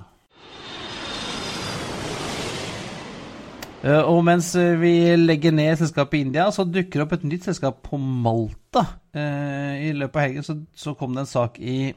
[3.85, 7.47] Uh, og mens vi legger ned selskapet i India, så dukker det opp et nytt
[7.47, 8.87] selskap på Malta.
[9.17, 11.93] Uh, I løpet av helgen så, så, kom det en sak i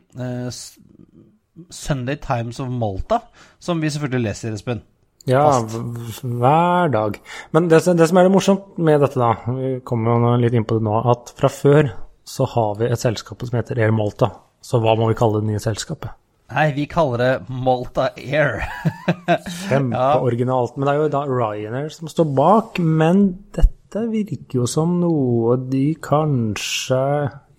[1.69, 3.19] Sunday Times of Malta,
[3.59, 4.81] som vi selvfølgelig leser, Espen.
[5.29, 7.17] Ja, hver dag.
[7.55, 10.67] Men det, det, som er det morsomt med dette, da, vi kommer jo litt inn
[10.67, 11.91] på det nå, at fra før
[12.29, 14.31] så har vi et selskap som heter Air Malta.
[14.61, 16.11] Så hva må vi kalle det nye selskapet?
[16.49, 18.63] Nei, vi kaller det Malta Air.
[19.69, 20.77] Kjempeoriginalt.
[20.77, 22.79] Men det er jo da Ryanair som står bak.
[22.81, 27.03] Men dette virker jo som noe de kanskje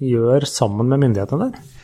[0.01, 1.77] gjør sammen med myndighetene der?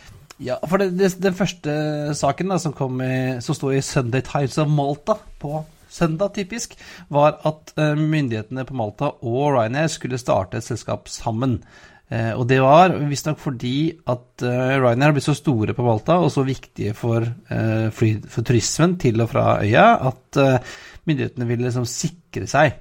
[0.43, 1.73] Ja, for det, det, den første
[2.17, 6.77] saken da, som, kom i, som sto i Sunday Times of Malta på søndag, typisk,
[7.13, 11.61] var at uh, myndighetene på Malta og Ryanair skulle starte et selskap sammen.
[12.07, 16.21] Eh, og det var visstnok fordi at uh, Ryanair har blitt så store på Malta
[16.23, 17.27] og så viktige for,
[17.99, 20.39] fly, for turismen til og fra øya at
[21.07, 22.77] myndighetene ville liksom sikre seg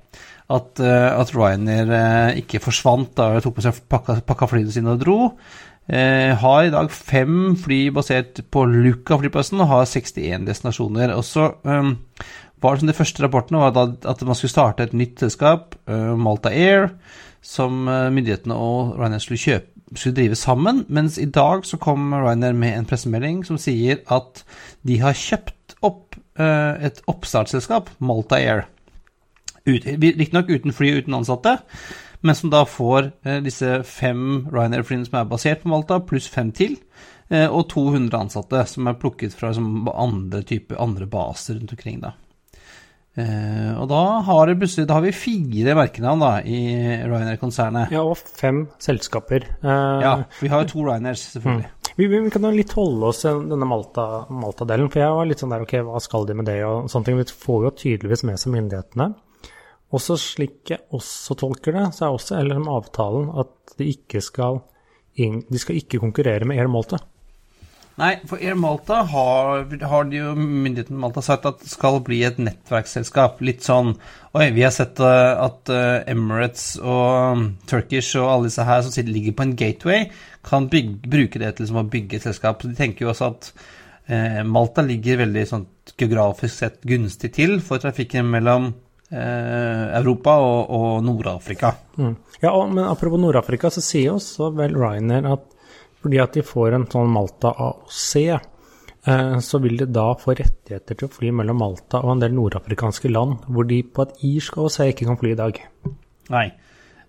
[0.54, 5.02] at, at Ryanair ikke forsvant da de tok på seg pakka, pakka flyene sine og
[5.02, 5.18] dro.
[5.90, 11.16] har i dag fem fly basert på Luca flyplassen og har 61 destinasjoner.
[11.18, 11.50] Og så
[12.64, 16.92] var som De første rapportene var at man skulle starte et nytt selskap, Malta Air
[17.46, 20.84] som eh, myndighetene og Ryanair skulle, kjøpe, skulle drive sammen.
[20.90, 24.42] Mens i dag så kom Ryanair med en pressemelding som sier at
[24.88, 28.66] de har kjøpt opp uh, et oppstartsselskap, Malta Air.
[29.66, 31.56] Riktignok uten fly og uten ansatte,
[32.26, 33.12] men som da får
[33.46, 36.78] disse fem Ryanair-flyene som er basert på Malta, pluss fem til.
[37.30, 42.02] Og 200 ansatte som er plukket fra andre, type, andre baser rundt omkring.
[42.02, 42.14] da.
[43.16, 46.60] Uh, og da har, da har, vi fire merkenavn da, i
[47.06, 47.94] Ryanair-konsernet.
[47.96, 49.46] Ja, og fem selskaper.
[49.64, 51.70] Eh, ja, vi har jo to Ryanairs, selvfølgelig.
[51.70, 51.94] Mm.
[51.96, 55.54] Vi, vi, kan jo litt holde oss denne Malta-delen, Malta for jeg var litt sånn
[55.56, 57.22] der ok, hva skal de med det og sånne ting.
[57.22, 59.10] Vi får jo tydeligvis med seg myndighetene.
[59.96, 64.60] Også slik jeg også tolker det, så er også LRM-avtalen at de ikke skal,
[65.16, 67.00] de skal ikke konkurrere med Air Malta.
[67.96, 73.40] Nei, for Air Malta har, har jo myndigheten Malta sagt at skal bli et nettverksselskap.
[73.46, 73.94] Litt sånn
[74.36, 78.84] Oi, vi har sett uh, at uh, Emirates og um, Turkish og alle disse her
[78.84, 80.10] som sitter, ligger på en gateway,
[80.44, 82.60] kan bygge, bruke det til liksom, å bygge et selskap.
[82.60, 83.48] Så de tenker jo også at
[84.12, 85.64] eh, Malta ligger veldig sånn,
[85.96, 88.74] geografisk sett gunstig til for trafikken mellom
[89.16, 91.70] Europa og, og Nord-Afrika.
[92.02, 92.16] Mm.
[92.42, 95.55] Ja, og, men apropos Nord-Afrika, så sier også vel Ryanair at
[96.06, 101.00] fordi at de får en sånn Malta AOC, eh, så vil de da få rettigheter
[101.00, 104.60] til å fly mellom Malta og en del nordafrikanske land, hvor de på et irsk
[104.62, 105.66] AOC ikke kan fly i dag.
[106.36, 106.48] Nei.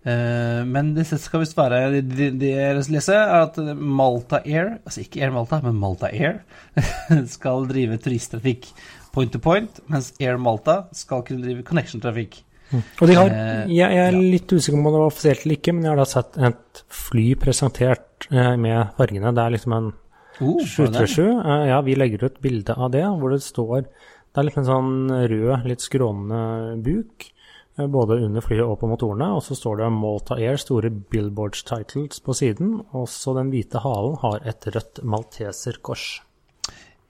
[0.07, 5.25] Uh, men det skal visst være Det jeg leser, er at Malta Air, altså ikke
[5.27, 6.45] Air Malta, men Malta Air,
[7.35, 8.71] skal drive turisttrafikk
[9.17, 12.39] point to point, mens Air Malta skal kunne drive connection-trafikk.
[12.73, 12.83] Mm.
[12.83, 15.75] Og de har, eh, jeg, er litt usikker på om det var offisielt eller ikke,
[15.75, 19.33] men jeg har da sett et fly presentert eh, med fargene.
[19.37, 21.23] Det er liksom en oh, 737.
[21.23, 24.69] Eh, ja, vi legger ut bilde av det, hvor det står Det er litt en
[24.69, 24.93] sånn
[25.31, 27.31] rød, litt skrånende buk.
[27.77, 29.35] Både under flyet og på motorene.
[29.37, 32.79] Og så står det Malta Air, store billboard titles på siden.
[32.97, 36.07] Og så den hvite halen har et rødt malteserkors.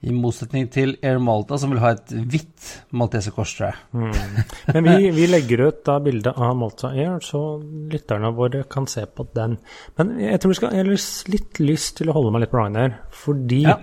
[0.05, 3.79] I motsetning til Air Malta, som vil ha et hvitt malteserkors, tror jeg.
[3.97, 4.43] Mm.
[4.75, 7.41] Men vi, vi, legger ut da bildet av Malta Air, så
[7.89, 9.57] lytterne våre kan se på den.
[9.97, 12.61] Men jeg tror vi skal, jeg har litt lyst til å holde meg litt på
[12.61, 13.79] Ryanair, fordi ja.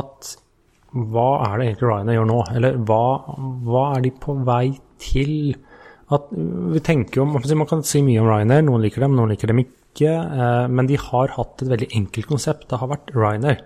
[0.00, 0.32] at
[0.96, 2.40] hva er det egentlig Ryanair gjør nå?
[2.56, 3.04] Eller hva,
[3.68, 4.64] hva er de på vei
[5.02, 5.34] til?
[6.16, 9.52] At vi tenker jo, Man kan si mye om Ryanair, noen liker dem, noen liker
[9.52, 10.12] dem ikke.
[10.12, 12.68] Eh, men de har hatt et veldig enkelt konsept.
[12.70, 13.64] Det har vært Ryanair.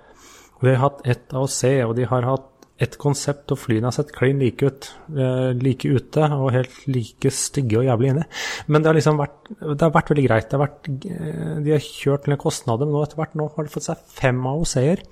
[0.61, 2.49] Og de har hatt ett AOC, og de har hatt
[2.81, 4.89] et konsept, og flyene har sett klin like ut.
[5.13, 8.25] Eh, like ute og helt like stygge og jævlig inne.
[8.69, 10.57] Men det har liksom vært, det har vært veldig greit.
[10.57, 13.75] Har vært, eh, de har kjørt ned kostnader, men nå etter hvert nå har de
[13.75, 15.05] fått seg fem AOC-er.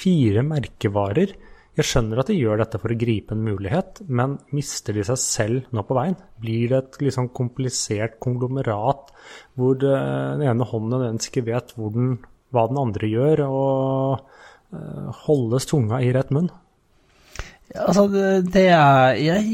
[0.00, 1.36] Fire merkevarer.
[1.76, 5.20] Jeg skjønner at de gjør dette for å gripe en mulighet, men mister de seg
[5.22, 6.16] selv nå på veien?
[6.40, 9.12] Blir det et liksom komplisert konglomerat
[9.56, 12.18] hvor eh, den ene hånden nødvendigvis ikke vet den,
[12.50, 13.44] hva den andre gjør?
[13.46, 14.39] og
[15.26, 16.50] holdes tunga i rett munn?
[17.70, 19.44] Altså, det, er Jeg,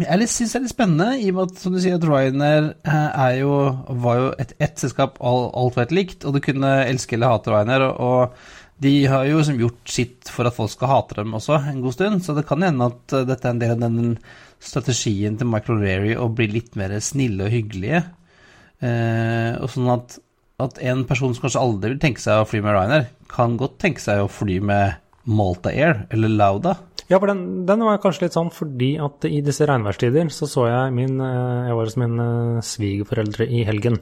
[0.00, 2.70] jeg, syns det er litt spennende, i og med at som du sier, at Ryanair
[2.88, 3.56] eh, er jo,
[4.00, 7.52] var jo et ett selskap, alt var et likt, og du kunne elske eller hate
[7.52, 7.84] Ryanair.
[8.00, 8.38] Og
[8.80, 11.98] de har jo liksom gjort sitt for at folk skal hate dem også en god
[11.98, 14.14] stund, så det kan hende at eh, dette er en del av den
[14.58, 18.06] strategien til Michael Rary å bli litt mer snille og hyggelige.
[18.78, 20.16] Eh, og sånn at
[20.58, 23.78] at en person som kanskje aldri vil tenke seg å fly med Ryanair, kan godt
[23.82, 26.76] tenke seg å fly med Malta Air eller Lauda.
[27.08, 30.66] Ja, for den, den var kanskje litt sånn fordi at i disse regnværstider så så
[30.68, 32.26] jeg min eh, Jeg var hos mine
[32.58, 33.96] eh, svigerforeldre i helgen.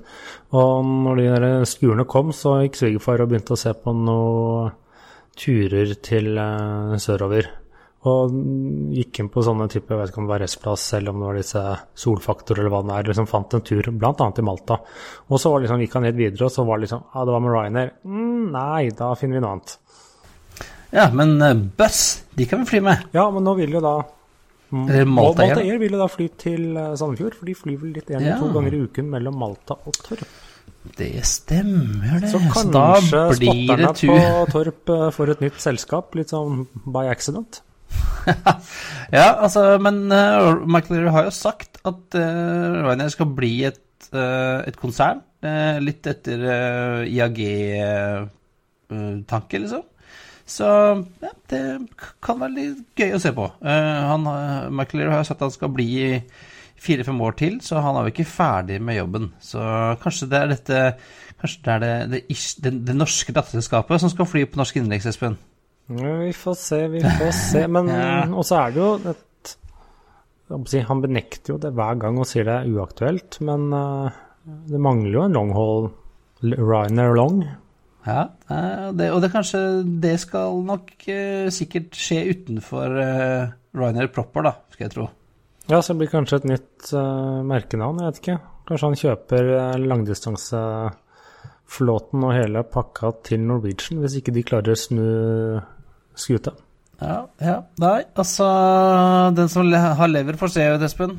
[0.51, 4.75] Og når de der skurene kom, så gikk svigerfar og begynte å se på noen
[5.37, 7.51] turer til uh, sørover.
[8.07, 8.35] Og
[8.95, 11.31] gikk inn på sånne type, jeg vet ikke om det var restplass eller om det
[11.31, 11.63] var disse
[12.05, 13.09] Solfaktor eller hva det er.
[13.11, 14.13] liksom Fant en tur, bl.a.
[14.15, 14.79] til Malta.
[15.27, 17.35] Og så var liksom, gikk han helt videre, og så var det liksom Ja, det
[17.35, 17.95] var med Ryanair.
[18.05, 19.79] Mm, nei, da finner vi noe annet.
[20.95, 22.03] Ja, men uh, buss,
[22.39, 23.09] de kan vi fly med.
[23.17, 23.97] Ja, men nå vil jo da
[24.71, 28.11] Malta, Malta Air vil jo da fly til uh, Sandefjord, for de flyr vel litt
[28.11, 28.41] én eller ja.
[28.43, 30.27] to ganger i uken mellom Malta og Torp.
[30.97, 32.31] Det stemmer, det.
[32.31, 34.19] Så kanskje spotterne på
[34.55, 37.63] Torp uh, får et nytt selskap, litt sånn by accident?
[39.19, 43.83] ja, altså, men uh, McLeary Leary har jo sagt at uh, Ryanair skal bli et
[44.13, 45.21] uh, et konsern.
[45.45, 48.27] Uh, litt etter eh, IAG-tanke,
[49.63, 49.83] liksom.
[50.47, 50.67] Så
[51.23, 51.61] ja, det
[52.23, 53.47] kan være litt gøy å se på.
[53.67, 54.17] Eh,
[54.71, 56.23] McLeary har- jo sagt at han skal bli i
[56.79, 59.33] fire-fem år til, så han er jo ikke ferdig med jobben.
[59.43, 59.59] Så
[60.03, 60.97] kanskje det er dette
[61.37, 62.21] Kanskje det er det, det,
[62.65, 65.37] det, det norske datterselskapet som skal fly på norsk innenriks, Espen?
[65.87, 67.63] Ja, vi får se, vi får se.
[67.71, 68.25] Men Ja.
[68.33, 69.23] Og så er det jo et
[70.71, 74.07] si, Han benekter jo det hver gang og sier det er uaktuelt, men uh,
[74.71, 75.81] det mangler jo en longhall
[76.43, 77.37] Ryanair Long.
[78.07, 78.21] Ja,
[78.51, 84.43] eh, det, og det kanskje Det skal nok uh, sikkert skje utenfor uh, Ryanair proper,
[84.47, 85.05] da, skal jeg tro.
[85.67, 88.39] Ja, så det blir kanskje et nytt uh, merkenavn, jeg vet ikke.
[88.67, 89.43] Kanskje han kjøper
[89.83, 95.09] langdistanseflåten og hele pakka til Norwegian, hvis ikke de klarer å snu
[96.19, 96.57] skuta.
[96.97, 97.57] Ja, ja.
[97.83, 98.47] Nei, altså
[99.37, 101.19] Den som har lever, får se, Espen.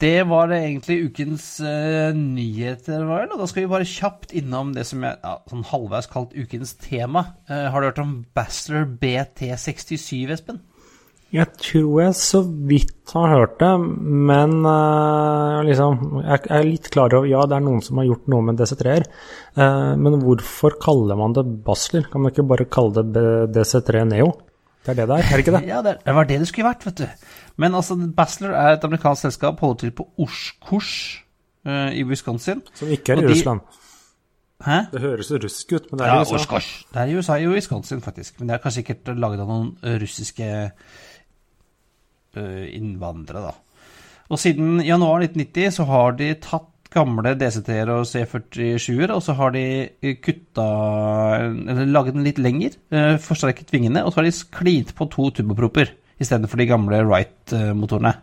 [0.00, 3.34] Det var det egentlig ukens uh, nyheter, var vel?
[3.34, 6.72] Og da skal vi bare kjapt innom det som er ja, sånn halvveis kalt ukens
[6.80, 7.26] tema.
[7.50, 10.62] Uh, har du hørt om Bachelor BT67, Espen?
[11.30, 13.70] Jeg tror jeg så vidt har hørt det,
[14.30, 18.26] men uh, liksom Jeg er litt klar over Ja, det er noen som har gjort
[18.32, 19.06] noe med DC3-er,
[19.58, 22.08] uh, men hvorfor kaller man det Basler?
[22.10, 24.32] Kan man ikke bare kalle det DC3 Neo?
[24.82, 25.62] Det er det det er, er det ikke det?
[25.68, 27.26] Ja, det, det var det det skulle vært, vet du.
[27.60, 31.20] Men altså, Basler er et amerikansk selskap, holder til på Oshkosh
[31.68, 32.62] uh, i Wisconsin.
[32.74, 33.60] Som ikke er i de- Russland.
[34.64, 34.80] Hæ?
[34.92, 36.34] Det høres russisk ut, men det er Ja, i USA.
[36.36, 36.72] Oshkosh.
[36.92, 38.34] Det er i USA, i Wisconsin, faktisk.
[38.40, 40.98] Men det er kanskje sikkert laget av noen eh, russiske eh,
[42.36, 43.54] innvandrere, da.
[44.30, 49.52] Og siden januar 1990 så har de tatt gamle DC3-er og C47-er, og så har
[49.54, 49.64] de
[50.22, 50.66] kutta
[51.40, 55.30] Eller laget den litt lenger, eh, forsterket vingene, og så har de klint på to
[55.30, 58.14] turbopropper istedenfor de gamle Wright-motorene.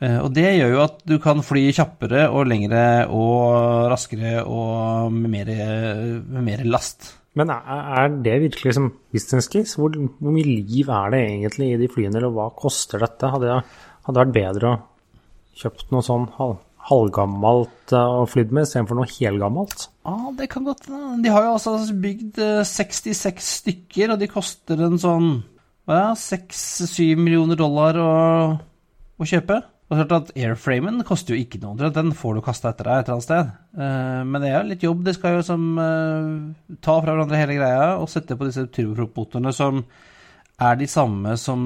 [0.00, 5.12] Eh, Og det gjør jo at du kan fly kjappere og lengre og raskere og
[5.12, 5.52] med mer,
[6.22, 7.14] med mer last.
[7.38, 9.76] Men er, det virkelig som business?
[9.78, 13.30] Hvor, hvor mye liv er det egentlig i de flyene, eller hva koster dette?
[13.30, 14.78] Hadde det vært bedre å
[15.58, 19.88] kjøpt noe sånn halv, halvgammelt eh, og flydd med, istedenfor noe helgammelt?
[20.06, 21.18] Ja, det kan godt hende.
[21.24, 25.32] De har jo altså bygd eh, 66 stykker, og de koster en sånn
[25.88, 26.20] hva er det,
[26.52, 28.12] 6-7 millioner dollar å,
[29.16, 29.62] å kjøpe.
[29.88, 32.98] Og er klart at Airframen koster jo ikke noe, den får du kasta etter deg
[32.98, 33.52] et eller annet sted.
[33.80, 35.00] Eh, men det er jo litt jobb.
[35.06, 39.54] De skal jo som eh, ta fra hverandre hele greia og sette på disse turboprop-motorene
[39.56, 39.80] som
[40.58, 41.62] er de samme som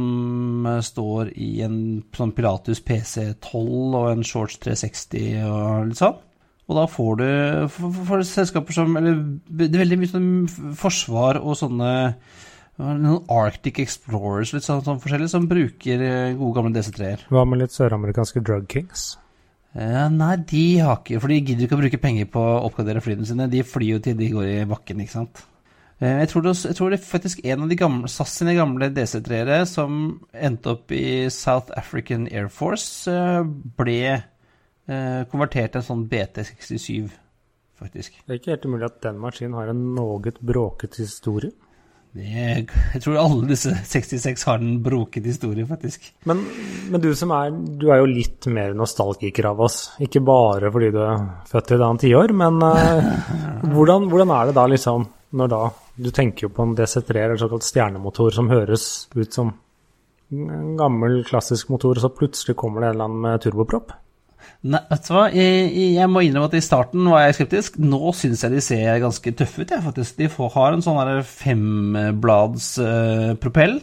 [0.71, 1.81] eh, står i en
[2.15, 3.59] sånn Pilatus PC12
[3.91, 6.23] og en Shorts 360 og litt sånn.
[6.71, 7.27] Og da får du
[7.75, 9.17] for, for, for selskaper som Eller
[9.51, 10.31] det er veldig mye sånn
[10.79, 11.91] forsvar og sånne
[12.83, 17.27] noen Arctic Explorers litt sånn, sånn forskjellig, som bruker eh, gode gamle DC3-er.
[17.33, 19.13] Hva med litt søramerikanske drug kings?
[19.73, 23.01] Eh, nei, de har ikke For de gidder ikke å bruke penger på å oppgradere
[23.05, 23.49] flyene sine.
[23.53, 25.47] De flyr jo til de går i bakken, ikke sant.
[26.03, 28.57] Eh, jeg, tror det, jeg tror det er faktisk en av de gamle SAS sine
[28.59, 29.99] gamle DC3-ere som
[30.35, 33.43] endte opp i South African Air Force, eh,
[33.79, 37.13] ble eh, konvertert til en sånn BT67,
[37.79, 38.19] faktisk.
[38.27, 41.55] Det er ikke helt umulig at den maskinen har en noe bråket historie.
[42.13, 46.11] Det, jeg tror alle disse 66 har en broket historie, faktisk.
[46.29, 46.45] Men,
[46.93, 49.79] men du som er Du er jo litt mer nostalgiker av oss.
[50.05, 53.11] Ikke bare fordi du er født i et annet tiår, men uh,
[53.75, 55.09] hvordan, hvordan er det da, liksom,
[55.41, 55.63] når da
[56.03, 59.53] Du tenker jo på en DC3 eller såkalt stjernemotor som høres ut som
[60.33, 63.93] en gammel, klassisk motor, og så plutselig kommer det en eller annen med turbopropp?
[64.63, 65.25] Nei, vet du hva?
[65.35, 67.79] Jeg, jeg må innrømme at i starten var jeg skeptisk.
[67.83, 70.19] Nå syns jeg de ser ganske tøffe ut, jeg, faktisk.
[70.21, 73.79] De får, har en sånn femblads uh, propell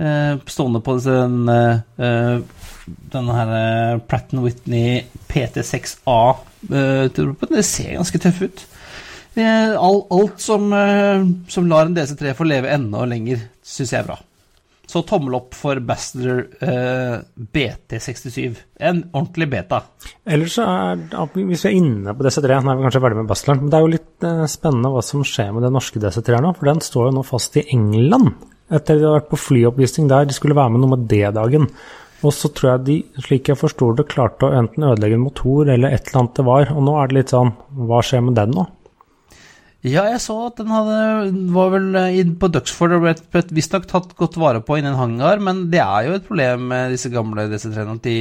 [0.00, 2.64] uh, stående på den, uh,
[3.12, 6.20] denne her Pratt Whitney PT6A
[6.72, 7.06] uh.
[7.12, 8.66] Det ser ganske tøffe ut.
[9.36, 14.10] All, alt som, eh, som lar en DC3 få leve enda lenger, syns jeg er
[14.10, 14.18] bra.
[14.92, 17.14] Så tommel opp for Bastler eh,
[17.54, 18.58] BT67.
[18.84, 19.78] En ordentlig beta.
[20.28, 21.00] Ellers så er
[21.32, 23.78] Hvis vi er inne på DC3, nå er vi kanskje ferdig med Bastleren, men det
[23.78, 26.84] er jo litt eh, spennende hva som skjer med den norske DC3 nå, for den
[26.84, 28.34] står jo nå fast i England.
[28.72, 31.70] Etter de har vært på flyoppvisning der, de skulle være med noe med D-dagen.
[32.22, 35.72] Og så tror jeg de, slik jeg forsto det, klarte å enten ødelegge en motor
[35.72, 36.76] eller et eller annet det var.
[36.76, 37.56] Og nå er det litt sånn,
[37.88, 38.68] hva skjer med den nå?
[39.82, 40.96] Ja, jeg så at den hadde,
[41.50, 45.64] var vel inn på Duxford og ble visstnok tatt godt vare på innen hangar, men
[45.72, 48.16] det er jo et problem med disse gamle DC3-ene at de,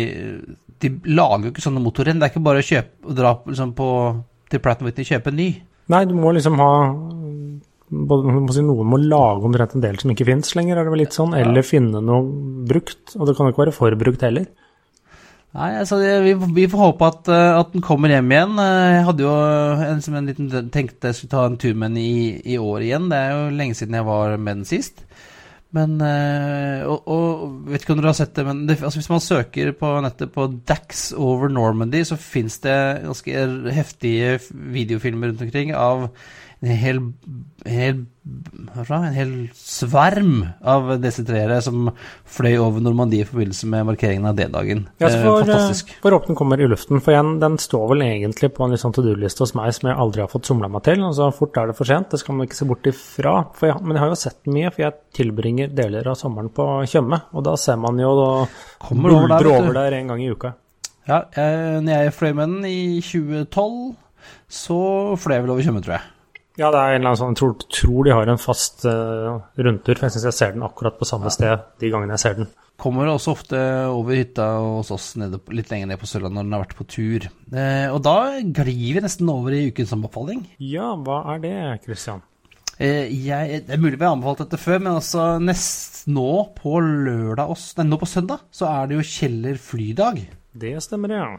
[0.82, 2.18] de lager jo ikke sånne motorrenn.
[2.18, 3.89] Det er ikke bare å kjøpe dra liksom, på,
[4.49, 5.49] til Pratt Whitney og kjøpe en ny.
[5.93, 6.72] Nei, du må liksom ha
[7.91, 10.95] både, må si, Noen må lage omtrent en del som ikke fins lenger, er det
[10.95, 11.36] vel litt sånn?
[11.38, 12.26] Eller finne noe
[12.74, 13.18] brukt.
[13.20, 14.49] Og det kan jo ikke være forbrukt heller.
[15.51, 18.53] Nei, altså, vi, vi får håpe at, eh, at den kommer hjem igjen.
[18.63, 19.31] Eh, Jeg hadde jo
[19.83, 22.85] en, som en liten tenkte jeg skulle ta en tur med den i, i år
[22.85, 23.09] igjen.
[23.11, 25.03] Det er jo lenge siden jeg var med den sist.
[25.75, 29.11] Men eh, og, og vet ikke om dere har sett det, men det, altså, hvis
[29.11, 33.45] man søker på nettet på Dax over Normandy, så fins det ganske
[33.75, 36.09] heftige videofilmer rundt omkring av
[36.62, 36.97] en hel,
[37.66, 38.01] en hel,
[38.93, 41.88] en hel sverm av DC3-ere som
[42.30, 44.84] fløy over Normandie i forbindelse med markeringen av D-dagen.
[45.01, 45.89] Ja, Eh, for, Fantastisk.
[45.89, 47.01] eh, for åpnen kommer i luften.
[47.01, 49.89] For igjen, den står vel egentlig på en litt sånn to do-liste hos meg som
[49.89, 51.01] jeg aldri har fått somla meg til.
[51.07, 53.36] Og så fort er det for sent, det skal man ikke se bort ifra.
[53.62, 56.70] Jeg, men jeg har jo sett den mye, for jeg tilbringer deler av sommeren på
[56.86, 57.24] Tjøme.
[57.34, 58.30] Og da ser man jo da
[58.86, 60.53] Kommer over der, over der en gang i uka.
[61.09, 63.95] Ja, jeg, når jeg fløy med den i 2012,
[64.47, 64.82] så
[65.18, 66.09] fløy jeg vel over Tjøme, tror jeg.
[66.59, 69.37] Ja, det er en eller annen sånn, jeg tror, tror de har en fast uh,
[69.55, 72.41] rundtur, for jeg syns jeg ser den akkurat på samme sted de gangene jeg ser
[72.41, 72.49] den.
[72.81, 73.59] Kommer også ofte
[73.93, 76.87] over hytta hos oss nede, litt lenger ned på Sørlandet når den har vært på
[76.89, 77.27] tur.
[77.53, 80.41] Eh, og da glir vi nesten over i ukens anbefaling.
[80.65, 81.53] Ja, hva er det,
[81.85, 82.23] Christian?
[82.81, 86.81] Eh, jeg, det er mulig vi har anbefalt dette før, men altså nest nå på
[86.81, 90.23] lørdag også, nei, nå på søndag så er det jo Kjeller flydag.
[90.57, 91.29] Det stemmer, ja.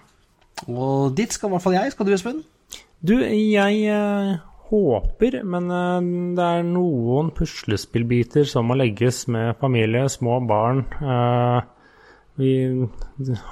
[0.71, 1.93] Og dit skal i hvert fall jeg.
[1.93, 2.43] Skal du, Espen?
[3.03, 4.37] Du, jeg eh,
[4.73, 6.09] håper, men eh,
[6.39, 10.87] det er noen puslespillbiter som må legges med familie, små barn.
[10.99, 11.61] Eh,
[12.41, 12.53] vi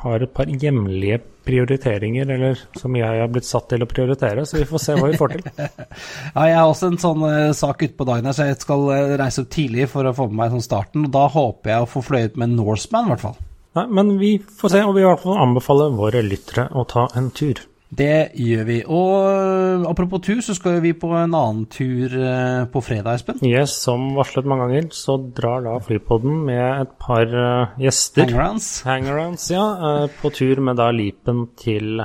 [0.00, 4.56] har et par hjemlige prioriteringer, eller som jeg har blitt satt til å prioritere, så
[4.56, 5.50] vi får se hva vi får til.
[5.60, 8.88] Ja, jeg har også en sånn eh, sak ute på dagen her, så jeg skal
[9.20, 11.06] reise opp tidlig for å få med meg sånn starten.
[11.08, 13.40] Og da håper jeg å få fløyet med Norseman, i hvert fall.
[13.78, 17.06] Nei, men vi får se, og vi i hvert fall anbefale våre lyttere å ta
[17.18, 17.60] en tur.
[17.90, 18.76] Det gjør vi.
[18.86, 23.40] Og apropos tur, så skal vi på en annen tur øh, på fredag, Espen.
[23.42, 28.28] Yes, som varslet mange ganger, så drar da Flypodden med et par eh, gjester.
[28.28, 28.68] Hangarounds.
[28.86, 29.64] Hangarounds, ja.
[29.88, 32.04] eh, på tur med da Lipen til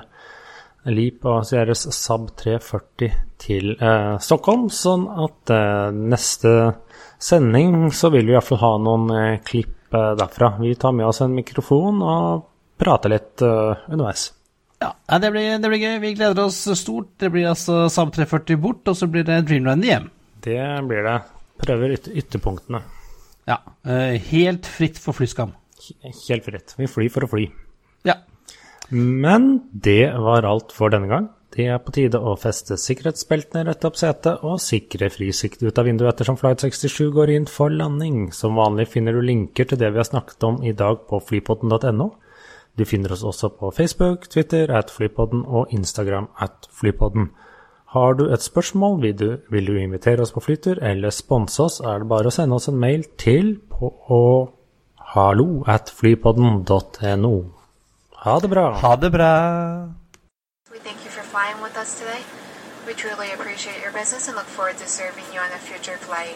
[0.89, 4.67] Leap og Sierras Sab 340 til eh, Stockholm.
[4.73, 6.55] Sånn at eh, neste
[7.21, 10.55] sending så vil vi i hvert fall ha noen eh, klipp eh, derfra.
[10.61, 12.49] Vi tar med oss en mikrofon og
[12.81, 14.31] prater litt eh, underveis.
[14.83, 15.99] Ja, det blir, det blir gøy.
[16.03, 17.13] Vi gleder oss stort.
[17.21, 20.09] Det blir altså Sam 340 bort, og så blir det Dreamland hjem.
[20.45, 20.59] Det
[20.89, 21.19] blir det.
[21.61, 22.81] Prøver yt ytterpunktene.
[23.47, 25.53] Ja, øh, helt fritt for flyskam.
[26.03, 26.75] Helt fritt.
[26.77, 27.45] Vi flyr for å fly.
[28.05, 28.19] Ja.
[28.89, 31.29] Men det var alt for denne gang.
[31.55, 35.87] Det er på tide å feste sikkerhetsbeltene, rett opp setet og sikre frisikt ut av
[35.87, 38.27] vinduet ettersom Flight 67 går inn for landing.
[38.35, 42.09] Som vanlig finner du linker til det vi har snakket om i dag på flypodden.no.
[42.77, 47.29] Du finner oss også på Facebook, Twitter at flypodden og Instagram at flypodden.
[47.95, 51.79] Har du et spørsmål, vil du, vil du invitere oss på flytur eller sponse oss,
[51.79, 53.93] er det bare å sende oss en mail til på
[55.15, 57.35] hallo at flypodden.no.
[58.25, 58.65] Ha det bra.
[58.81, 59.31] Ha det bra.
[60.73, 62.19] We thank you for flying with us today.
[62.87, 66.35] We truly appreciate your business and look forward to serving you on a future flight.